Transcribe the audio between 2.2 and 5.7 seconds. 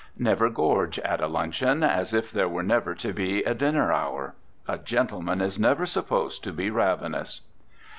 there were never to be a dinner hour. A gentleman is